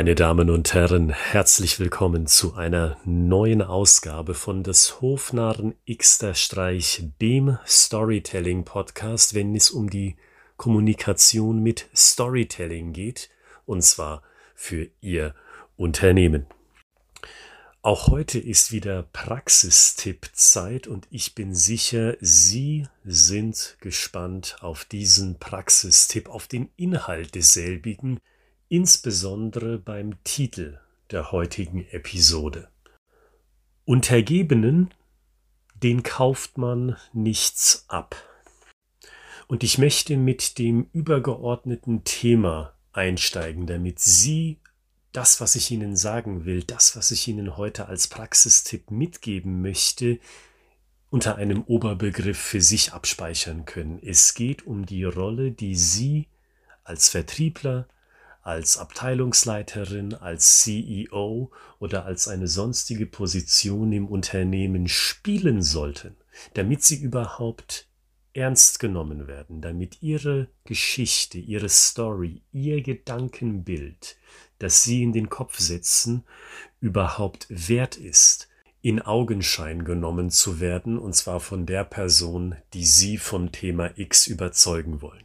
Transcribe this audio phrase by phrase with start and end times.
[0.00, 7.04] Meine Damen und Herren, herzlich willkommen zu einer neuen Ausgabe von des Hofnarren Xter Streich,
[7.20, 10.16] dem Storytelling Podcast, wenn es um die
[10.56, 13.28] Kommunikation mit Storytelling geht,
[13.66, 14.22] und zwar
[14.54, 15.34] für Ihr
[15.76, 16.46] Unternehmen.
[17.82, 26.30] Auch heute ist wieder Praxistipp-Zeit und ich bin sicher, Sie sind gespannt auf diesen Praxistipp,
[26.30, 28.18] auf den Inhalt desselbigen,
[28.70, 30.78] insbesondere beim Titel
[31.10, 32.68] der heutigen Episode.
[33.84, 34.94] Untergebenen,
[35.74, 38.14] den kauft man nichts ab.
[39.48, 44.60] Und ich möchte mit dem übergeordneten Thema einsteigen, damit Sie
[45.10, 50.20] das, was ich Ihnen sagen will, das, was ich Ihnen heute als Praxistipp mitgeben möchte,
[51.10, 53.98] unter einem Oberbegriff für sich abspeichern können.
[54.00, 56.28] Es geht um die Rolle, die Sie
[56.84, 57.88] als Vertriebler,
[58.42, 66.16] als Abteilungsleiterin, als CEO oder als eine sonstige Position im Unternehmen spielen sollten,
[66.54, 67.86] damit sie überhaupt
[68.32, 74.16] ernst genommen werden, damit ihre Geschichte, ihre Story, ihr Gedankenbild,
[74.58, 76.24] das sie in den Kopf setzen,
[76.80, 78.48] überhaupt wert ist,
[78.82, 84.26] in Augenschein genommen zu werden, und zwar von der Person, die sie vom Thema X
[84.26, 85.24] überzeugen wollen.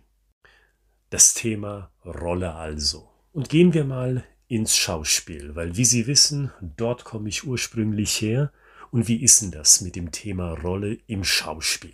[1.10, 3.10] Das Thema Rolle also.
[3.32, 8.52] Und gehen wir mal ins Schauspiel, weil wie Sie wissen, dort komme ich ursprünglich her.
[8.92, 11.94] Und wie ist denn das mit dem Thema Rolle im Schauspiel?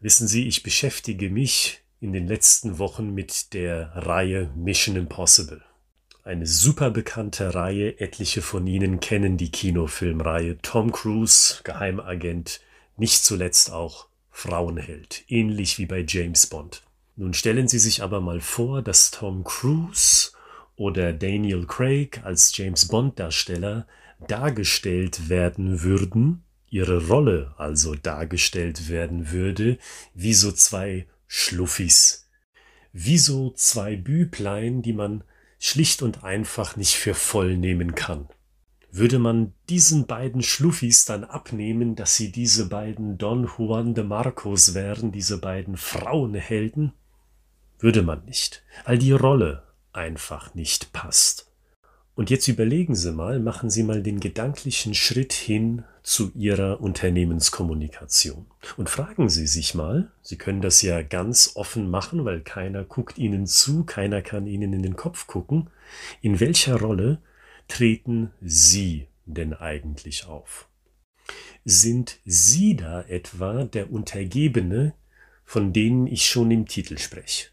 [0.00, 5.62] Wissen Sie, ich beschäftige mich in den letzten Wochen mit der Reihe Mission Impossible.
[6.22, 12.60] Eine super bekannte Reihe, etliche von Ihnen kennen die Kinofilmreihe Tom Cruise, Geheimagent,
[12.96, 16.82] nicht zuletzt auch Frauenheld, ähnlich wie bei James Bond.
[17.18, 20.32] Nun stellen Sie sich aber mal vor, dass Tom Cruise
[20.76, 23.86] oder Daniel Craig als James Bond Darsteller
[24.28, 29.78] dargestellt werden würden, ihre Rolle also dargestellt werden würde,
[30.12, 32.28] wie so zwei Schluffis,
[32.92, 35.24] wie so zwei Büblein, die man
[35.58, 38.28] schlicht und einfach nicht für voll nehmen kann.
[38.90, 44.74] Würde man diesen beiden Schluffis dann abnehmen, dass sie diese beiden Don Juan de Marcos
[44.74, 46.92] wären, diese beiden Frauenhelden?
[47.78, 51.50] Würde man nicht, weil die Rolle einfach nicht passt.
[52.14, 58.46] Und jetzt überlegen Sie mal, machen Sie mal den gedanklichen Schritt hin zu Ihrer Unternehmenskommunikation.
[58.78, 63.18] Und fragen Sie sich mal, Sie können das ja ganz offen machen, weil keiner guckt
[63.18, 65.68] Ihnen zu, keiner kann Ihnen in den Kopf gucken,
[66.22, 67.18] in welcher Rolle
[67.68, 70.68] treten Sie denn eigentlich auf?
[71.66, 74.94] Sind Sie da etwa der Untergebene,
[75.44, 77.48] von denen ich schon im Titel spreche?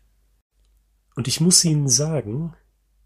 [1.15, 2.55] Und ich muss Ihnen sagen,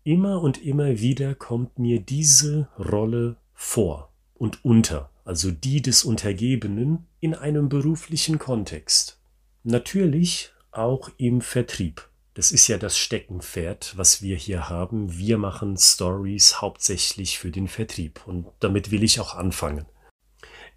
[0.03, 7.07] immer und immer wieder kommt mir diese Rolle vor und unter, also die des Untergebenen
[7.19, 9.19] in einem beruflichen Kontext.
[9.63, 12.09] Natürlich auch im Vertrieb.
[12.35, 15.17] Das ist ja das Steckenpferd, was wir hier haben.
[15.17, 19.87] Wir machen Stories hauptsächlich für den Vertrieb und damit will ich auch anfangen.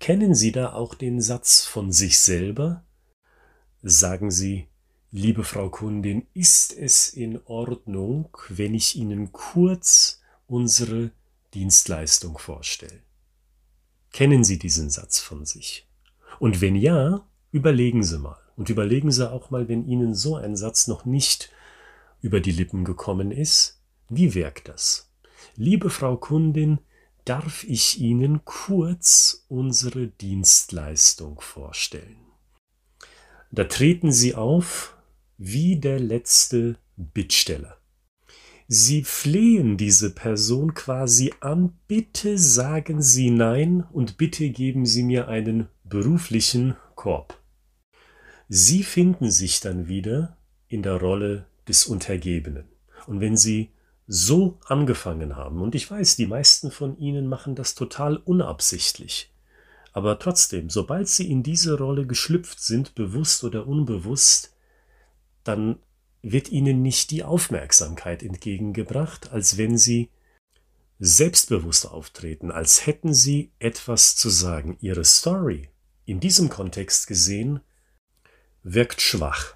[0.01, 2.83] Kennen Sie da auch den Satz von sich selber?
[3.83, 4.70] Sagen Sie,
[5.13, 11.11] Liebe Frau Kundin, ist es in Ordnung, wenn ich Ihnen kurz unsere
[11.53, 13.03] Dienstleistung vorstelle?
[14.13, 15.89] Kennen Sie diesen Satz von sich?
[16.39, 18.39] Und wenn ja, überlegen Sie mal.
[18.57, 21.51] Und überlegen Sie auch mal, wenn Ihnen so ein Satz noch nicht
[22.21, 25.11] über die Lippen gekommen ist, wie wirkt das?
[25.57, 26.79] Liebe Frau Kundin,
[27.25, 32.27] darf ich Ihnen kurz unsere Dienstleistung vorstellen?
[33.51, 34.97] Da treten Sie auf
[35.43, 37.79] wie der letzte Bittsteller.
[38.69, 45.29] Sie flehen diese Person quasi an, bitte sagen Sie nein und bitte geben Sie mir
[45.29, 47.41] einen beruflichen Korb.
[48.51, 50.37] Sie finden sich dann wieder
[50.69, 52.67] in der Rolle des Untergebenen.
[53.07, 53.71] Und wenn Sie
[54.07, 59.33] so angefangen haben, und ich weiß, die meisten von Ihnen machen das total unabsichtlich,
[59.95, 64.55] aber trotzdem, sobald Sie in diese Rolle geschlüpft sind, bewusst oder unbewusst,
[65.45, 65.79] dann
[66.23, 70.11] wird ihnen nicht die Aufmerksamkeit entgegengebracht, als wenn sie
[70.99, 74.77] selbstbewusst auftreten, als hätten sie etwas zu sagen.
[74.81, 75.71] Ihre Story,
[76.05, 77.61] in diesem Kontext gesehen,
[78.63, 79.55] wirkt schwach.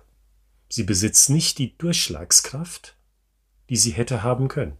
[0.69, 2.96] Sie besitzt nicht die Durchschlagskraft,
[3.69, 4.78] die sie hätte haben können.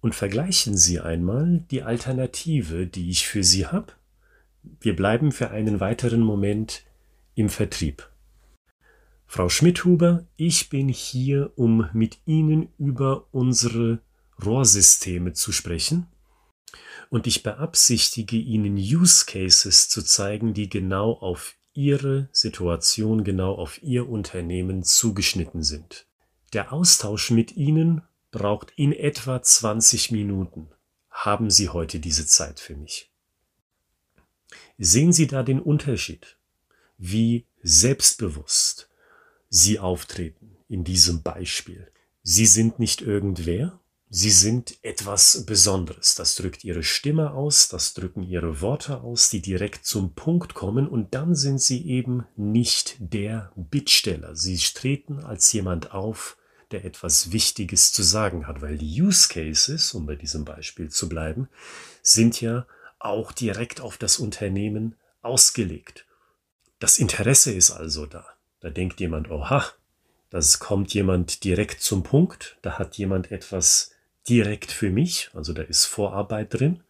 [0.00, 3.94] Und vergleichen Sie einmal die Alternative, die ich für Sie habe.
[4.80, 6.84] Wir bleiben für einen weiteren Moment
[7.34, 8.08] im Vertrieb.
[9.30, 14.00] Frau Schmidhuber, ich bin hier, um mit Ihnen über unsere
[14.42, 16.06] Rohrsysteme zu sprechen.
[17.10, 23.82] Und ich beabsichtige Ihnen Use Cases zu zeigen, die genau auf Ihre Situation, genau auf
[23.82, 26.06] Ihr Unternehmen zugeschnitten sind.
[26.54, 30.70] Der Austausch mit Ihnen braucht in etwa 20 Minuten.
[31.10, 33.10] Haben Sie heute diese Zeit für mich?
[34.78, 36.38] Sehen Sie da den Unterschied,
[36.96, 38.87] wie selbstbewusst
[39.48, 41.90] Sie auftreten in diesem Beispiel.
[42.22, 43.80] Sie sind nicht irgendwer,
[44.10, 46.14] Sie sind etwas Besonderes.
[46.14, 50.88] Das drückt Ihre Stimme aus, das drücken Ihre Worte aus, die direkt zum Punkt kommen
[50.88, 54.34] und dann sind Sie eben nicht der Bittsteller.
[54.34, 56.38] Sie treten als jemand auf,
[56.70, 61.08] der etwas Wichtiges zu sagen hat, weil die Use Cases, um bei diesem Beispiel zu
[61.08, 61.48] bleiben,
[62.02, 62.66] sind ja
[62.98, 66.06] auch direkt auf das Unternehmen ausgelegt.
[66.78, 68.37] Das Interesse ist also da.
[68.60, 69.64] Da denkt jemand, oha,
[70.30, 73.92] das kommt jemand direkt zum Punkt, da hat jemand etwas
[74.28, 76.80] direkt für mich, also da ist Vorarbeit drin.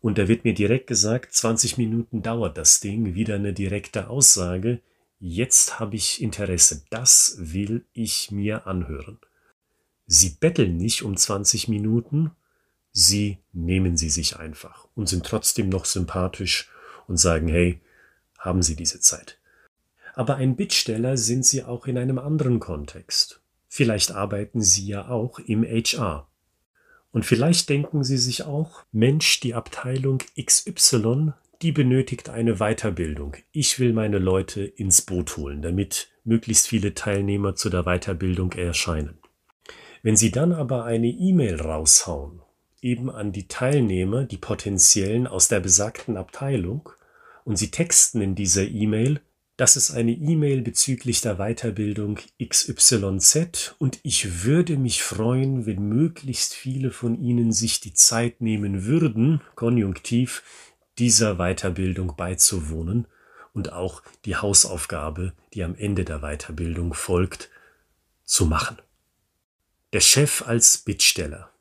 [0.00, 4.80] Und da wird mir direkt gesagt, 20 Minuten dauert das Ding, wieder eine direkte Aussage.
[5.20, 9.18] Jetzt habe ich Interesse, das will ich mir anhören.
[10.06, 12.32] Sie betteln nicht um 20 Minuten,
[12.90, 16.68] sie nehmen sie sich einfach und sind trotzdem noch sympathisch
[17.06, 17.80] und sagen, hey,
[18.38, 19.38] haben Sie diese Zeit.
[20.14, 23.40] Aber ein Bittsteller sind Sie auch in einem anderen Kontext.
[23.68, 26.28] Vielleicht arbeiten Sie ja auch im HR.
[27.12, 31.32] Und vielleicht denken Sie sich auch, Mensch, die Abteilung XY,
[31.62, 33.36] die benötigt eine Weiterbildung.
[33.52, 39.18] Ich will meine Leute ins Boot holen, damit möglichst viele Teilnehmer zu der Weiterbildung erscheinen.
[40.02, 42.40] Wenn Sie dann aber eine E-Mail raushauen,
[42.80, 46.88] eben an die Teilnehmer, die potenziellen aus der besagten Abteilung,
[47.44, 49.20] und Sie texten in dieser E-Mail,
[49.62, 56.52] das ist eine E-Mail bezüglich der Weiterbildung XYZ und ich würde mich freuen, wenn möglichst
[56.52, 60.42] viele von Ihnen sich die Zeit nehmen würden, konjunktiv,
[60.98, 63.06] dieser Weiterbildung beizuwohnen
[63.52, 67.48] und auch die Hausaufgabe, die am Ende der Weiterbildung folgt,
[68.24, 68.78] zu machen.
[69.92, 71.51] Der Chef als Bittsteller.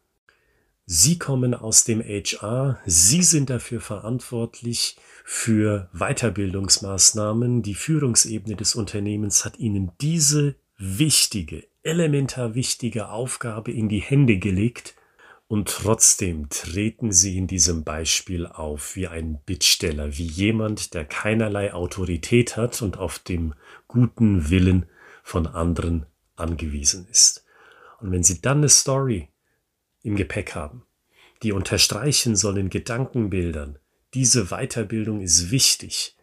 [0.86, 7.62] Sie kommen aus dem HR, Sie sind dafür verantwortlich, für Weiterbildungsmaßnahmen.
[7.62, 14.96] Die Führungsebene des Unternehmens hat Ihnen diese wichtige, elementar wichtige Aufgabe in die Hände gelegt
[15.48, 21.74] und trotzdem treten Sie in diesem Beispiel auf wie ein Bittsteller, wie jemand, der keinerlei
[21.74, 23.54] Autorität hat und auf dem
[23.88, 24.86] guten Willen
[25.24, 26.06] von anderen
[26.36, 27.46] angewiesen ist.
[28.00, 29.28] Und wenn Sie dann eine Story
[30.04, 30.84] im Gepäck haben,
[31.44, 33.80] die unterstreichen soll in Gedankenbildern,
[34.14, 36.16] diese Weiterbildung ist wichtig,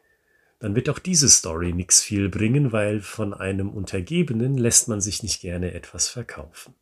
[0.58, 5.22] dann wird auch diese Story nichts viel bringen, weil von einem Untergebenen lässt man sich
[5.22, 6.74] nicht gerne etwas verkaufen.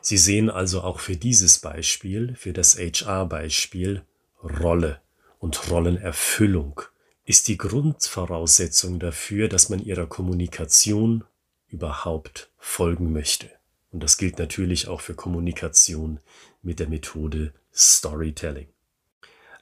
[0.00, 4.02] Sie sehen also auch für dieses Beispiel, für das HR-Beispiel,
[4.42, 5.00] Rolle
[5.38, 6.82] und Rollenerfüllung
[7.24, 11.24] ist die Grundvoraussetzung dafür, dass man ihrer Kommunikation
[11.68, 13.50] überhaupt folgen möchte.
[13.92, 16.18] Und das gilt natürlich auch für Kommunikation
[16.62, 18.68] mit der Methode Storytelling.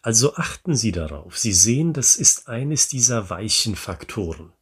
[0.02, 1.36] Also achten Sie darauf.
[1.36, 4.52] Sie sehen, das ist eines dieser weichen Faktoren.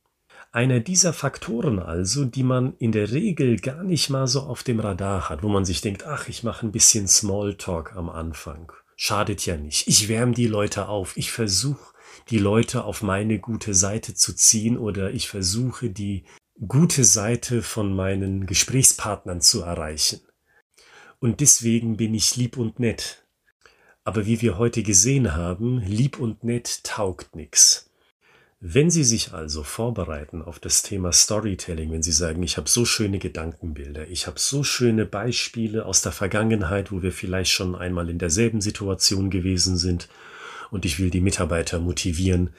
[0.51, 4.81] Einer dieser Faktoren also, die man in der Regel gar nicht mal so auf dem
[4.81, 8.73] Radar hat, wo man sich denkt, ach, ich mache ein bisschen Smalltalk am Anfang.
[8.97, 9.87] Schadet ja nicht.
[9.87, 11.17] Ich wärme die Leute auf.
[11.17, 11.93] Ich versuche,
[12.31, 16.25] die Leute auf meine gute Seite zu ziehen oder ich versuche, die
[16.67, 20.21] gute Seite von meinen Gesprächspartnern zu erreichen.
[21.21, 23.25] Und deswegen bin ich lieb und nett.
[24.05, 27.91] Aber wie wir heute gesehen haben, lieb und nett taugt nix.
[28.61, 32.85] Wenn Sie sich also vorbereiten auf das Thema Storytelling, wenn Sie sagen, ich habe so
[32.85, 38.11] schöne Gedankenbilder, ich habe so schöne Beispiele aus der Vergangenheit, wo wir vielleicht schon einmal
[38.11, 40.09] in derselben Situation gewesen sind
[40.73, 42.51] und ich will die Mitarbeiter motivieren,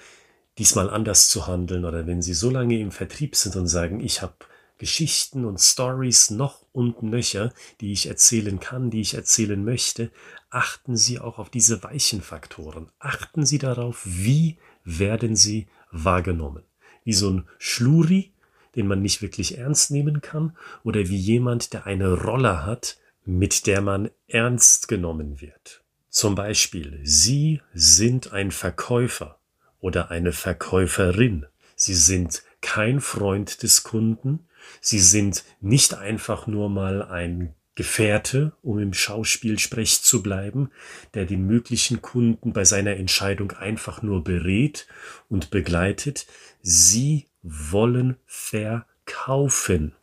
[0.60, 4.22] diesmal anders zu handeln oder wenn Sie so lange im Vertrieb sind und sagen, ich
[4.22, 4.36] habe
[4.78, 10.12] Geschichten und Stories noch und nöcher, die ich erzählen kann, die ich erzählen möchte,
[10.50, 12.89] achten Sie auch auf diese weichen Faktoren.
[13.00, 16.63] Achten Sie darauf, wie werden Sie wahrgenommen.
[17.04, 18.34] Wie so ein Schluri,
[18.75, 23.66] den man nicht wirklich ernst nehmen kann, oder wie jemand, der eine Rolle hat, mit
[23.66, 25.84] der man ernst genommen wird.
[26.10, 29.38] Zum Beispiel, Sie sind ein Verkäufer
[29.79, 31.45] oder eine Verkäuferin.
[31.75, 34.48] Sie sind kein Freund des Kunden.
[34.81, 40.69] Sie sind nicht einfach nur mal ein Gefährte, um im Schauspielsprech zu bleiben,
[41.13, 44.86] der den möglichen Kunden bei seiner Entscheidung einfach nur berät
[45.29, 46.27] und begleitet.
[46.62, 49.95] Sie wollen verkaufen.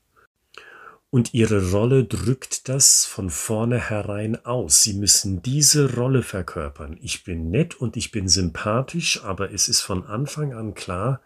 [1.10, 4.82] Und ihre Rolle drückt das von vornherein aus.
[4.82, 6.98] Sie müssen diese Rolle verkörpern.
[7.00, 11.20] Ich bin nett und ich bin sympathisch, aber es ist von Anfang an klar,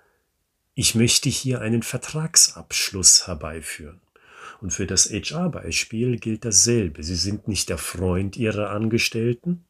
[0.74, 4.00] ich möchte hier einen Vertragsabschluss herbeiführen.
[4.60, 7.02] Und für das HR-Beispiel gilt dasselbe.
[7.02, 9.64] Sie sind nicht der Freund Ihrer Angestellten,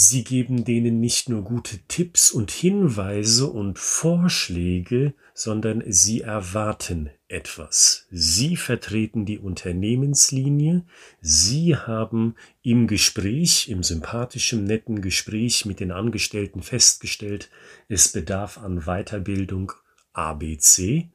[0.00, 8.06] Sie geben denen nicht nur gute Tipps und Hinweise und Vorschläge, sondern sie erwarten etwas.
[8.12, 10.84] Sie vertreten die Unternehmenslinie,
[11.20, 17.50] sie haben im Gespräch, im sympathischen, netten Gespräch mit den Angestellten festgestellt,
[17.88, 19.72] es bedarf an Weiterbildung
[20.12, 21.08] ABC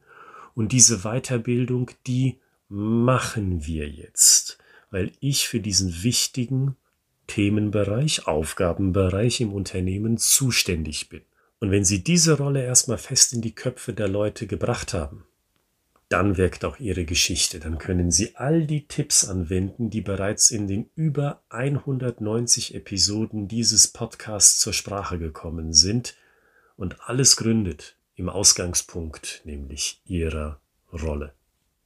[0.54, 2.38] und diese Weiterbildung, die
[2.68, 4.58] machen wir jetzt,
[4.90, 6.76] weil ich für diesen wichtigen
[7.26, 11.22] Themenbereich, Aufgabenbereich im Unternehmen zuständig bin.
[11.60, 15.24] Und wenn Sie diese Rolle erstmal fest in die Köpfe der Leute gebracht haben,
[16.08, 17.58] dann wirkt auch Ihre Geschichte.
[17.58, 23.88] Dann können Sie all die Tipps anwenden, die bereits in den über 190 Episoden dieses
[23.88, 26.14] Podcasts zur Sprache gekommen sind.
[26.76, 30.60] Und alles gründet im Ausgangspunkt, nämlich Ihrer
[30.92, 31.32] Rolle.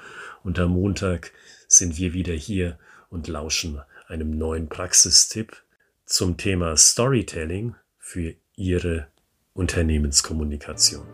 [0.44, 1.32] und am Montag
[1.66, 2.78] sind wir wieder hier
[3.10, 5.64] und lauschen einem neuen Praxistipp
[6.06, 9.08] zum Thema Storytelling für Ihre
[9.52, 11.04] Unternehmenskommunikation.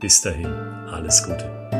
[0.00, 1.75] Bis dahin, alles Gute.